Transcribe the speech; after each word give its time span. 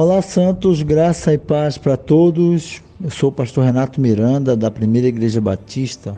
Olá, 0.00 0.22
Santos, 0.22 0.80
graça 0.80 1.34
e 1.34 1.38
paz 1.38 1.76
para 1.76 1.96
todos. 1.96 2.80
Eu 3.02 3.10
sou 3.10 3.30
o 3.30 3.32
pastor 3.32 3.64
Renato 3.64 4.00
Miranda, 4.00 4.56
da 4.56 4.70
Primeira 4.70 5.08
Igreja 5.08 5.40
Batista 5.40 6.16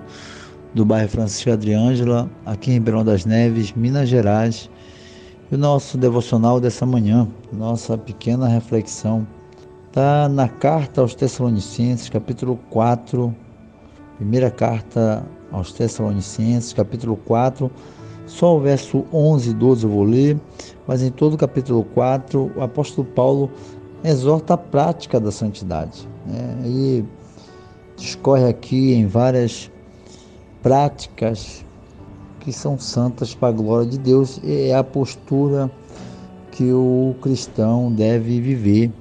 do 0.75 0.85
bairro 0.85 1.09
Francisco 1.09 1.51
Adriângela, 1.51 2.29
aqui 2.45 2.71
em 2.71 2.75
Ribeirão 2.75 3.03
das 3.03 3.25
Neves, 3.25 3.73
Minas 3.73 4.11
Gerais. 4.11 4.69
E 5.51 5.55
o 5.55 5.59
nosso 5.59 5.97
devocional 5.97 6.61
dessa 6.61 6.85
manhã, 6.85 7.27
nossa 7.51 7.97
pequena 7.97 8.47
reflexão, 8.49 9.27
está 9.87 10.29
na 10.29 10.47
carta 10.47 11.01
aos 11.01 11.15
Tessalonicenses, 11.15 12.11
capítulo 12.11 12.61
4, 12.69 13.35
primeira 14.19 14.51
carta 14.51 15.25
aos 15.51 15.73
Tessalonicenses, 15.73 16.75
capítulo 16.75 17.17
4, 17.17 17.71
só 18.31 18.57
o 18.57 18.61
verso 18.61 19.05
11 19.13 19.51
e 19.51 19.55
12 19.55 19.85
eu 19.85 19.91
vou 19.91 20.05
ler, 20.05 20.39
mas 20.87 21.03
em 21.03 21.11
todo 21.11 21.35
o 21.35 21.37
capítulo 21.37 21.83
4, 21.83 22.53
o 22.57 22.63
apóstolo 22.63 23.07
Paulo 23.09 23.51
exorta 24.05 24.55
a 24.55 24.57
prática 24.57 25.19
da 25.19 25.33
santidade. 25.33 26.09
Né? 26.25 26.63
E 26.65 27.05
discorre 27.97 28.47
aqui 28.49 28.95
em 28.95 29.05
várias 29.05 29.69
práticas 30.63 31.65
que 32.39 32.53
são 32.53 32.79
santas 32.79 33.35
para 33.35 33.49
a 33.49 33.53
glória 33.53 33.87
de 33.91 33.99
Deus, 33.99 34.41
e 34.45 34.69
é 34.69 34.77
a 34.77 34.85
postura 34.85 35.69
que 36.53 36.73
o 36.73 37.17
cristão 37.21 37.93
deve 37.93 38.41
viver 38.41 38.93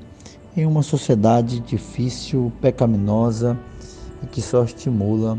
em 0.58 0.66
uma 0.66 0.82
sociedade 0.82 1.60
difícil, 1.60 2.52
pecaminosa 2.60 3.58
e 4.24 4.26
que 4.26 4.42
só 4.42 4.64
estimula 4.64 5.38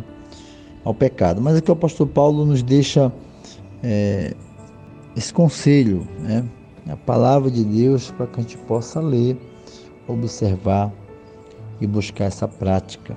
ao 0.85 0.95
pecado. 0.95 1.41
Mas 1.41 1.57
aqui 1.57 1.71
o 1.71 1.75
apóstolo 1.75 2.09
Paulo 2.09 2.47
nos 2.47 2.63
deixa 2.63 3.13
é, 3.83 4.35
esse 5.17 5.33
conselho, 5.33 6.07
né? 6.21 6.45
a 6.89 6.97
palavra 6.97 7.51
de 7.51 7.65
Deus 7.65 8.11
para 8.11 8.27
que 8.27 8.41
a 8.41 8.43
gente 8.43 8.59
possa 8.59 9.01
ler, 9.01 9.37
observar 10.09 10.93
e 11.81 11.87
buscar 11.87 12.25
essa 12.25 12.49
prática. 12.49 13.17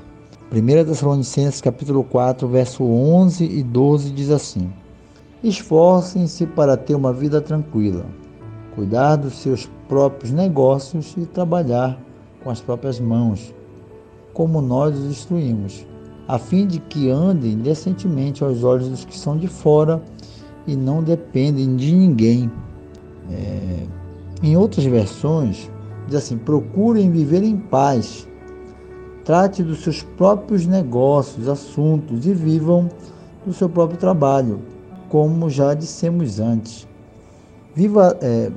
1 0.52 0.86
Tessalonicenses 0.86 1.62
capítulo 1.62 2.04
4, 2.04 2.48
verso 2.48 2.84
11 2.84 3.46
e 3.46 3.64
12 3.64 4.12
diz 4.12 4.30
assim: 4.30 4.72
Esforcem-se 5.44 6.46
para 6.46 6.78
ter 6.78 6.94
uma 6.94 7.12
vida 7.12 7.42
tranquila, 7.42 8.06
cuidar 8.76 9.16
dos 9.16 9.34
seus 9.40 9.70
próprios 9.88 10.32
negócios 10.32 11.16
e 11.18 11.26
trabalhar 11.26 12.00
com 12.44 12.50
as 12.50 12.62
próprias 12.62 13.00
mãos, 13.00 13.54
como 14.34 14.62
nós 14.62 14.98
os 14.98 15.06
instruímos, 15.06 15.86
a 16.28 16.38
fim 16.38 16.68
de 16.68 16.80
que 16.80 17.10
andem 17.10 17.58
decentemente 17.58 18.44
aos 18.44 18.64
olhos 18.64 18.90
dos 18.90 19.06
que 19.06 19.18
são 19.18 19.38
de 19.38 19.48
fora 19.48 20.02
e 20.68 20.76
não 20.76 21.04
dependem 21.04 21.76
de 21.76 21.94
ninguém. 21.94 22.52
É, 23.32 23.86
em 24.42 24.58
outras 24.58 24.86
versões, 24.86 25.70
diz 26.08 26.16
assim: 26.16 26.38
procurem 26.38 27.10
viver 27.10 27.44
em 27.44 27.58
paz, 27.58 28.28
trate 29.24 29.64
dos 29.64 29.84
seus 29.84 30.04
próprios 30.04 30.66
negócios, 30.66 31.48
assuntos 31.48 32.26
e 32.26 32.34
vivam 32.34 32.90
do 33.46 33.54
seu 33.54 33.70
próprio 33.70 33.98
trabalho, 33.98 34.60
como 35.10 35.50
já 35.50 35.74
dissemos 35.74 36.40
antes. 36.40 36.88
Viva 37.76 38.18
é, 38.22 38.52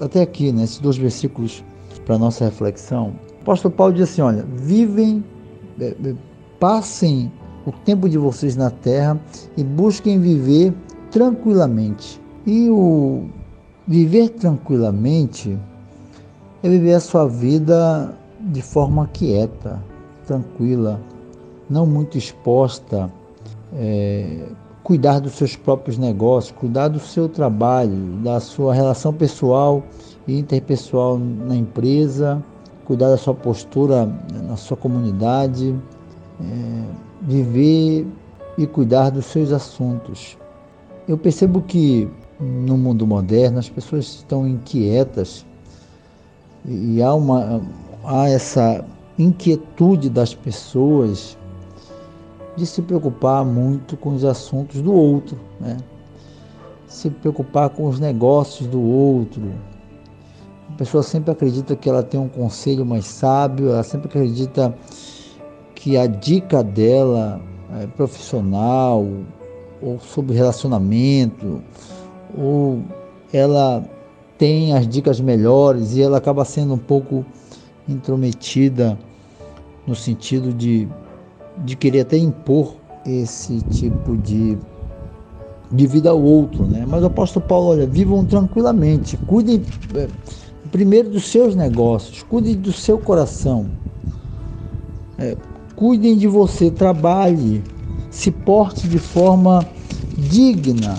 até 0.00 0.22
aqui, 0.22 0.52
né, 0.52 0.64
esses 0.64 0.78
dois 0.78 0.96
versículos 0.96 1.62
para 2.06 2.18
nossa 2.18 2.44
reflexão. 2.44 3.14
O 3.38 3.42
apóstolo 3.42 3.74
Paulo 3.74 3.92
diz 3.92 4.10
assim: 4.10 4.22
olha, 4.22 4.44
vivem, 4.54 5.24
é, 5.80 5.94
é, 6.04 6.14
passem 6.58 7.30
o 7.66 7.72
tempo 7.72 8.08
de 8.08 8.18
vocês 8.18 8.56
na 8.56 8.70
terra 8.70 9.20
e 9.56 9.62
busquem 9.62 10.20
viver 10.20 10.72
tranquilamente. 11.12 12.20
E 12.44 12.68
o 12.68 13.26
viver 13.86 14.30
tranquilamente 14.30 15.56
é 16.62 16.68
viver 16.68 16.94
a 16.94 17.00
sua 17.00 17.28
vida 17.28 18.12
de 18.40 18.62
forma 18.62 19.06
quieta, 19.12 19.80
tranquila, 20.26 21.00
não 21.70 21.86
muito 21.86 22.18
exposta, 22.18 23.08
é, 23.74 24.48
cuidar 24.82 25.20
dos 25.20 25.34
seus 25.34 25.54
próprios 25.54 25.96
negócios, 25.96 26.56
cuidar 26.58 26.88
do 26.88 26.98
seu 26.98 27.28
trabalho, 27.28 28.16
da 28.24 28.40
sua 28.40 28.74
relação 28.74 29.12
pessoal 29.12 29.82
e 30.26 30.38
interpessoal 30.38 31.18
na 31.18 31.54
empresa, 31.54 32.42
cuidar 32.84 33.10
da 33.10 33.16
sua 33.16 33.34
postura 33.34 34.06
na 34.48 34.56
sua 34.56 34.76
comunidade, 34.76 35.74
é, 36.40 36.84
viver 37.22 38.06
e 38.58 38.66
cuidar 38.66 39.10
dos 39.10 39.26
seus 39.26 39.52
assuntos. 39.52 40.36
Eu 41.08 41.18
percebo 41.18 41.62
que 41.62 42.08
no 42.38 42.76
mundo 42.76 43.06
moderno 43.06 43.58
as 43.58 43.68
pessoas 43.68 44.04
estão 44.04 44.46
inquietas 44.46 45.44
e 46.64 47.02
há, 47.02 47.12
uma, 47.12 47.60
há 48.04 48.28
essa 48.28 48.84
inquietude 49.18 50.08
das 50.08 50.32
pessoas 50.34 51.36
de 52.56 52.66
se 52.66 52.82
preocupar 52.82 53.44
muito 53.44 53.96
com 53.96 54.14
os 54.14 54.24
assuntos 54.24 54.80
do 54.80 54.92
outro, 54.92 55.38
né? 55.60 55.76
se 56.86 57.10
preocupar 57.10 57.70
com 57.70 57.88
os 57.88 57.98
negócios 57.98 58.68
do 58.68 58.80
outro. 58.80 59.42
A 60.68 60.72
pessoa 60.74 61.02
sempre 61.02 61.32
acredita 61.32 61.74
que 61.74 61.88
ela 61.88 62.02
tem 62.02 62.20
um 62.20 62.28
conselho 62.28 62.84
mais 62.84 63.06
sábio, 63.06 63.70
ela 63.70 63.82
sempre 63.82 64.08
acredita 64.08 64.74
que 65.74 65.96
a 65.96 66.06
dica 66.06 66.62
dela 66.62 67.40
é 67.80 67.86
profissional, 67.86 69.06
ou 69.82 69.98
sobre 69.98 70.34
relacionamento, 70.34 71.62
ou 72.36 72.82
ela 73.32 73.84
tem 74.38 74.72
as 74.74 74.86
dicas 74.88 75.20
melhores 75.20 75.94
e 75.94 76.02
ela 76.02 76.18
acaba 76.18 76.44
sendo 76.44 76.74
um 76.74 76.78
pouco 76.78 77.24
intrometida 77.88 78.98
no 79.86 79.94
sentido 79.94 80.52
de, 80.52 80.88
de 81.64 81.76
querer 81.76 82.00
até 82.00 82.16
impor 82.16 82.76
esse 83.04 83.60
tipo 83.62 84.16
de, 84.16 84.56
de 85.70 85.86
vida 85.86 86.10
ao 86.10 86.22
outro, 86.22 86.66
né? 86.66 86.84
Mas 86.86 87.02
o 87.02 87.06
apóstolo 87.06 87.44
Paulo, 87.46 87.68
olha, 87.68 87.86
vivam 87.86 88.24
tranquilamente, 88.24 89.16
cuidem 89.16 89.62
é, 89.94 90.08
primeiro 90.70 91.10
dos 91.10 91.24
seus 91.24 91.54
negócios, 91.54 92.22
cuidem 92.22 92.54
do 92.54 92.72
seu 92.72 92.98
coração, 92.98 93.66
é, 95.18 95.36
cuidem 95.74 96.16
de 96.16 96.26
você, 96.26 96.70
trabalhe, 96.70 97.62
se 98.12 98.30
porte 98.30 98.86
de 98.86 98.98
forma 98.98 99.66
digna, 100.16 100.96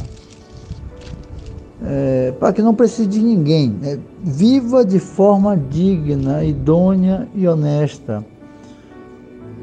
é, 1.85 2.33
para 2.39 2.51
que 2.51 2.61
não 2.61 2.73
precise 2.73 3.07
de 3.07 3.21
ninguém. 3.21 3.77
É, 3.83 3.99
viva 4.21 4.83
de 4.83 4.99
forma 4.99 5.55
digna, 5.55 6.43
idônea 6.43 7.27
e 7.35 7.47
honesta. 7.47 8.25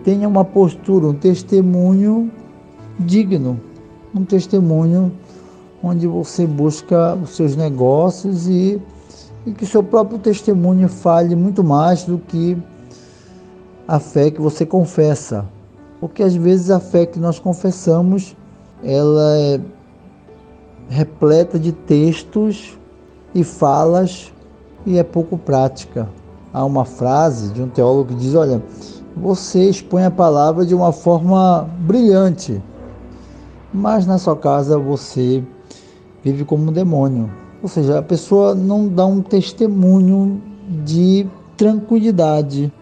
Tenha 0.05 0.29
uma 0.29 0.45
postura, 0.45 1.09
um 1.09 1.15
testemunho 1.15 2.31
digno, 2.99 3.61
um 4.15 4.25
testemunho 4.25 5.13
onde 5.83 6.07
você 6.07 6.47
busca 6.47 7.15
os 7.17 7.31
seus 7.31 7.57
negócios 7.57 8.49
e, 8.49 8.81
e 9.45 9.53
que 9.53 9.67
seu 9.67 9.83
próprio 9.83 10.19
testemunho 10.19 10.89
fale 10.89 11.35
muito 11.35 11.65
mais 11.65 12.05
do 12.05 12.19
que 12.19 12.57
a 13.89 13.99
fé 13.99 14.31
que 14.31 14.41
você 14.41 14.65
confessa. 14.65 15.45
Porque 16.01 16.23
às 16.23 16.35
vezes 16.35 16.71
a 16.71 16.81
fé 16.81 17.05
que 17.05 17.19
nós 17.19 17.39
confessamos, 17.39 18.35
ela 18.83 19.37
é 19.37 19.61
repleta 20.89 21.59
de 21.59 21.73
textos 21.73 22.79
e 23.35 23.45
falas 23.45 24.33
e 24.87 24.99
é 24.99 25.05
pouco 25.05 25.37
prática. 25.37 26.09
Há 26.53 26.65
uma 26.65 26.85
frase 26.85 27.53
de 27.53 27.63
um 27.63 27.69
teólogo 27.69 28.09
que 28.09 28.15
diz: 28.15 28.35
Olha, 28.35 28.63
você 29.17 29.69
expõe 29.69 30.05
a 30.05 30.11
palavra 30.11 30.65
de 30.65 30.75
uma 30.75 30.93
forma 30.93 31.69
brilhante, 31.81 32.61
mas 33.73 34.07
na 34.07 34.19
sua 34.19 34.37
casa 34.37 34.79
você 34.79 35.45
vive 36.25 36.45
como 36.45 36.71
um 36.71 36.73
demônio. 36.73 37.31
Ou 37.63 37.69
seja, 37.69 37.99
a 37.99 38.03
pessoa 38.03 38.55
não 38.55 38.89
dá 38.89 39.05
um 39.05 39.21
testemunho 39.21 40.41
de 40.85 41.27
tranquilidade, 41.57 42.73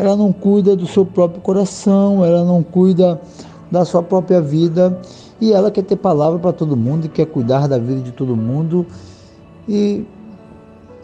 ela 0.00 0.16
não 0.16 0.32
cuida 0.32 0.74
do 0.74 0.86
seu 0.86 1.04
próprio 1.04 1.42
coração, 1.42 2.24
ela 2.24 2.42
não 2.42 2.62
cuida 2.62 3.20
da 3.70 3.84
sua 3.84 4.02
própria 4.02 4.40
vida 4.40 4.98
e 5.38 5.52
ela 5.52 5.70
quer 5.70 5.82
ter 5.82 5.96
palavra 5.96 6.38
para 6.38 6.54
todo 6.54 6.74
mundo, 6.74 7.06
quer 7.10 7.26
cuidar 7.26 7.68
da 7.68 7.76
vida 7.76 8.00
de 8.00 8.10
todo 8.10 8.34
mundo 8.34 8.86
e 9.68 10.06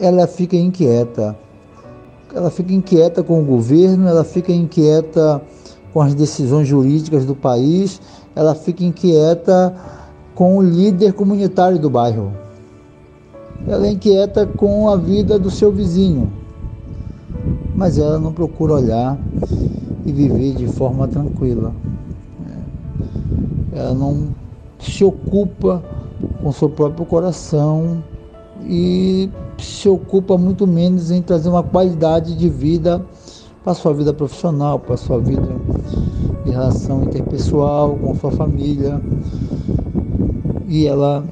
ela 0.00 0.26
fica 0.26 0.56
inquieta. 0.56 1.37
Ela 2.34 2.50
fica 2.50 2.72
inquieta 2.72 3.22
com 3.22 3.43
o 3.43 3.44
governo, 3.44 4.08
ela 4.08 4.25
fica 4.25 4.50
inquieta 4.50 5.43
com 5.93 6.00
as 6.00 6.14
decisões 6.14 6.66
jurídicas 6.66 7.26
do 7.26 7.34
país, 7.34 8.00
ela 8.34 8.54
fica 8.54 8.82
inquieta 8.82 9.75
com 10.34 10.56
o 10.56 10.62
líder 10.62 11.12
comunitário 11.12 11.78
do 11.78 11.90
bairro. 11.90 12.32
Ela 13.69 13.88
é 13.88 13.90
inquieta 13.90 14.46
com 14.46 14.88
a 14.88 14.96
vida 14.96 15.38
do 15.38 15.50
seu 15.50 15.70
vizinho 15.70 16.45
mas 17.76 17.99
ela 17.99 18.19
não 18.19 18.32
procura 18.32 18.75
olhar 18.75 19.19
e 20.05 20.12
viver 20.12 20.55
de 20.55 20.67
forma 20.67 21.06
tranquila. 21.06 21.73
Ela 23.73 23.93
não 23.93 24.28
se 24.81 25.05
ocupa 25.05 25.82
com 26.43 26.52
seu 26.52 26.70
próprio 26.70 27.05
coração 27.05 28.02
e 28.64 29.28
se 29.58 29.88
ocupa 29.88 30.38
muito 30.38 30.67
menos 30.67 31.11
em 31.11 31.20
trazer 31.20 31.49
uma 31.49 31.62
qualidade 31.62 32.34
de 32.34 32.49
vida 32.49 33.05
para 33.62 33.75
sua 33.75 33.93
vida 33.93 34.14
profissional, 34.14 34.79
para 34.79 34.96
sua 34.96 35.19
vida 35.19 35.49
de 36.44 36.50
relação 36.50 37.02
interpessoal 37.02 37.96
com 37.96 38.14
sua 38.14 38.31
família. 38.31 39.00
E 40.69 40.87
ela, 40.87 41.25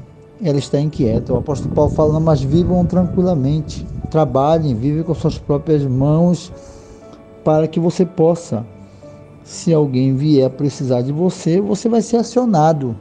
ela 0.43 0.59
está 0.59 0.81
inquieta. 0.81 1.33
O 1.33 1.39
apóstolo 1.39 1.75
Paulo 1.75 1.91
fala, 1.93 2.21
mas 2.21 2.43
vivam 2.43 2.85
tranquilamente, 2.85 3.87
trabalhem, 4.15 4.77
vivem 4.77 5.03
com 5.03 5.13
suas 5.13 5.37
próprias 5.37 5.85
mãos, 5.85 6.53
para 7.43 7.67
que 7.67 7.81
você 7.81 8.07
possa, 8.07 8.65
se 9.43 9.75
alguém 9.75 10.15
vier 10.15 10.49
precisar 10.51 11.03
de 11.03 11.11
você, 11.11 11.61
você 11.61 11.89
vai 11.89 12.01
ser 12.01 12.19
acionado. 12.19 12.95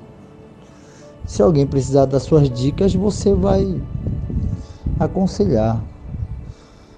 Se 1.28 1.44
alguém 1.44 1.68
precisar 1.68 2.06
das 2.06 2.24
suas 2.24 2.50
dicas, 2.50 2.96
você 2.96 3.32
vai 3.32 3.80
aconselhar. 5.00 5.84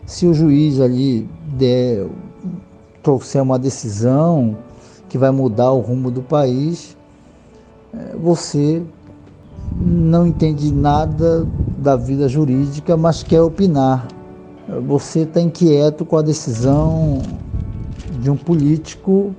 Se 0.05 0.25
o 0.25 0.33
juiz 0.33 0.79
ali 0.79 1.29
der, 1.49 2.07
trouxer 3.03 3.43
uma 3.43 3.59
decisão 3.59 4.55
que 5.09 5.17
vai 5.17 5.29
mudar 5.29 5.73
o 5.73 5.81
rumo 5.81 6.09
do 6.09 6.21
país, 6.21 6.95
é, 7.93 8.15
você 8.15 8.81
não 9.75 10.25
entende 10.25 10.73
nada 10.73 11.45
da 11.85 11.95
vida 11.95 12.27
jurídica, 12.27 12.97
mas 12.97 13.21
quer 13.21 13.41
opinar. 13.41 14.07
Você 14.87 15.19
está 15.19 15.39
inquieto 15.39 16.03
com 16.03 16.17
a 16.17 16.23
decisão 16.23 17.21
de 18.19 18.27
um 18.31 18.35
político, 18.35 19.35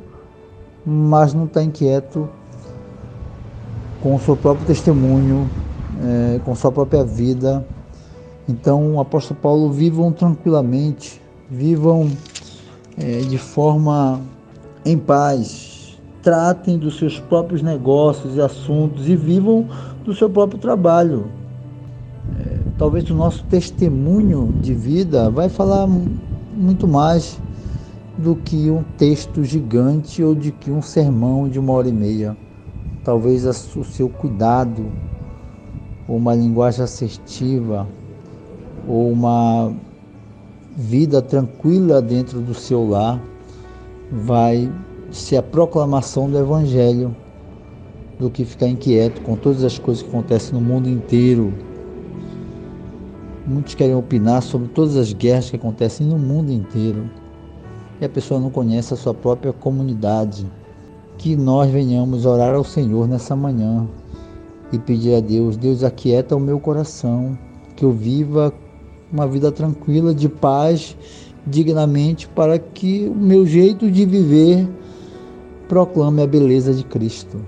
mas 0.87 1.35
não 1.35 1.47
está 1.47 1.61
inquieto 1.61 2.29
com 4.01 4.15
o 4.15 4.21
seu 4.21 4.37
próprio 4.37 4.65
testemunho, 4.65 5.51
é, 6.01 6.41
com 6.45 6.55
sua 6.55 6.71
própria 6.71 7.03
vida. 7.03 7.67
Então, 8.49 8.95
o 8.95 9.01
apóstolo 9.01 9.41
Paulo, 9.41 9.73
vivam 9.73 10.13
tranquilamente, 10.13 11.21
vivam 11.51 12.09
é, 12.97 13.23
de 13.23 13.39
forma 13.39 14.21
em 14.85 14.97
paz, 14.97 15.99
tratem 16.23 16.79
dos 16.79 16.97
seus 16.97 17.19
próprios 17.19 17.61
negócios 17.61 18.37
e 18.37 18.41
assuntos 18.41 19.09
e 19.09 19.17
vivam 19.17 19.67
do 20.05 20.15
seu 20.15 20.31
próprio 20.31 20.61
trabalho. 20.61 21.27
É, 22.39 22.59
talvez 22.79 23.09
o 23.11 23.15
nosso 23.15 23.45
testemunho 23.45 24.55
de 24.61 24.75
vida 24.75 25.31
vai 25.31 25.49
falar 25.49 25.87
muito 26.57 26.89
mais 26.89 27.41
do 28.19 28.35
que 28.35 28.71
um 28.71 28.83
texto 28.97 29.45
gigante 29.45 30.23
ou 30.23 30.35
de 30.35 30.51
que 30.51 30.71
um 30.71 30.83
sermão 30.83 31.49
de 31.49 31.59
uma 31.59 31.73
hora 31.73 31.89
e 31.89 31.93
meia 31.93 32.37
talvez 33.07 33.47
o 33.47 33.85
seu 33.85 34.09
cuidado, 34.09 34.85
ou 36.09 36.17
uma 36.17 36.35
linguagem 36.35 36.83
assertiva, 36.83 37.87
ou 38.89 39.13
uma 39.13 39.73
vida 40.77 41.23
tranquila 41.23 42.03
dentro 42.03 42.41
do 42.41 42.53
seu 42.53 42.85
lar, 42.89 43.23
vai 44.11 44.69
ser 45.13 45.37
a 45.37 45.43
proclamação 45.43 46.29
do 46.29 46.37
Evangelho 46.37 47.15
do 48.19 48.29
que 48.29 48.45
ficar 48.45 48.67
inquieto 48.67 49.23
com 49.23 49.37
todas 49.37 49.63
as 49.63 49.79
coisas 49.79 50.03
que 50.03 50.09
acontecem 50.09 50.53
no 50.53 50.61
mundo 50.61 50.89
inteiro. 50.89 51.55
Muitos 53.47 53.77
querem 53.77 53.95
opinar 53.95 54.43
sobre 54.43 54.67
todas 54.69 54.97
as 54.97 55.13
guerras 55.13 55.49
que 55.49 55.55
acontecem 55.55 56.05
no 56.05 56.19
mundo 56.19 56.51
inteiro. 56.51 57.09
E 58.01 58.05
a 58.05 58.09
pessoa 58.09 58.41
não 58.41 58.51
conhece 58.51 58.93
a 58.93 58.97
sua 58.97 59.15
própria 59.15 59.53
comunidade. 59.53 60.45
Que 61.17 61.37
nós 61.37 61.71
venhamos 61.71 62.27
orar 62.27 62.55
ao 62.57 62.65
Senhor 62.65 63.07
nessa 63.07 63.37
manhã 63.37 63.89
e 64.73 64.79
pedir 64.79 65.15
a 65.15 65.21
Deus: 65.21 65.57
Deus, 65.57 65.85
aquieta 65.85 66.35
o 66.35 66.41
meu 66.41 66.59
coração, 66.59 67.39
que 67.77 67.85
eu 67.85 67.93
viva 67.93 68.53
uma 69.13 69.29
vida 69.29 69.53
tranquila, 69.53 70.13
de 70.13 70.29
paz, 70.29 70.97
dignamente, 71.47 72.27
para 72.27 72.59
que 72.59 73.07
o 73.09 73.15
meu 73.15 73.47
jeito 73.47 73.89
de 73.91 74.05
viver 74.05 74.69
proclame 75.69 76.21
a 76.23 76.27
beleza 76.27 76.75
de 76.75 76.85
Cristo, 76.85 77.41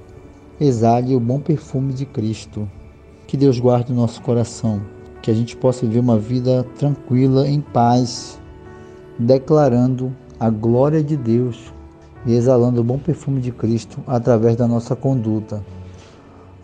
exale 0.60 1.14
o 1.14 1.20
bom 1.20 1.40
perfume 1.40 1.92
de 1.92 2.06
Cristo. 2.06 2.68
Que 3.26 3.36
Deus 3.36 3.58
guarde 3.58 3.92
o 3.92 3.96
nosso 3.96 4.22
coração, 4.22 4.80
que 5.28 5.32
a 5.32 5.34
gente 5.34 5.58
possa 5.58 5.84
viver 5.84 6.00
uma 6.00 6.18
vida 6.18 6.64
tranquila, 6.78 7.46
em 7.46 7.60
paz, 7.60 8.40
declarando 9.18 10.10
a 10.40 10.48
glória 10.48 11.04
de 11.04 11.18
Deus 11.18 11.70
e 12.24 12.32
exalando 12.32 12.80
o 12.80 12.84
bom 12.84 12.98
perfume 12.98 13.38
de 13.38 13.52
Cristo 13.52 14.02
através 14.06 14.56
da 14.56 14.66
nossa 14.66 14.96
conduta, 14.96 15.62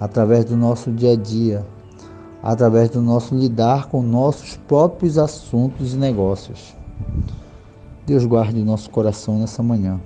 através 0.01 0.47
do 0.47 0.57
nosso 0.57 0.91
dia 0.91 1.13
a 1.13 1.15
dia, 1.15 1.67
através 2.43 2.89
do 2.89 3.03
nosso 3.03 3.35
lidar 3.35 3.89
com 3.89 4.03
nossos 4.03 4.57
próprios 4.67 5.19
assuntos 5.19 5.93
e 5.93 5.99
negócios. 5.99 6.75
Deus 8.07 8.25
guarde 8.25 8.59
o 8.63 8.65
nosso 8.65 8.89
coração 8.89 9.39
nessa 9.41 9.63
manhã. 9.63 10.01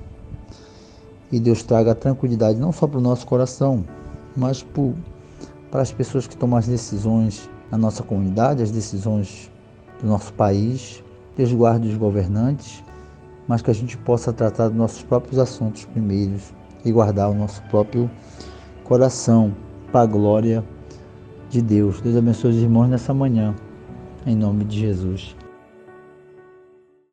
E 1.30 1.38
Deus 1.38 1.62
traga 1.62 1.94
tranquilidade 1.94 2.58
não 2.58 2.72
só 2.72 2.88
para 2.88 2.98
o 2.98 3.02
nosso 3.02 3.24
coração, 3.24 3.84
mas 4.36 4.66
para 5.70 5.80
as 5.80 5.92
pessoas 5.92 6.26
que 6.26 6.36
tomam 6.36 6.58
as 6.58 6.66
decisões 6.66 7.48
na 7.70 7.78
nossa 7.78 8.02
comunidade, 8.02 8.62
as 8.62 8.70
decisões 8.70 9.50
do 10.00 10.08
nosso 10.08 10.32
país. 10.32 11.02
Deus 11.36 11.52
guarde 11.52 11.88
os 11.88 11.96
governantes 11.96 12.82
mas 13.48 13.62
que 13.62 13.70
a 13.70 13.74
gente 13.74 13.96
possa 13.96 14.30
tratar 14.30 14.68
dos 14.68 14.76
nossos 14.76 15.02
próprios 15.02 15.38
assuntos 15.38 15.86
primeiros 15.86 16.52
e 16.84 16.92
guardar 16.92 17.30
o 17.30 17.34
nosso 17.34 17.62
próprio 17.62 18.08
coração 18.84 19.56
para 19.90 20.02
a 20.02 20.06
glória 20.06 20.62
de 21.48 21.62
Deus. 21.62 21.98
Deus 22.02 22.14
abençoe 22.14 22.50
os 22.50 22.56
irmãos 22.58 22.88
nessa 22.88 23.14
manhã, 23.14 23.56
em 24.26 24.36
nome 24.36 24.64
de 24.64 24.78
Jesus. 24.78 25.37